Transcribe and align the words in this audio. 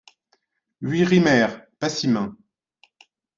huit 0.81 1.03
Rymers, 1.05 1.61
passim. 1.77 2.33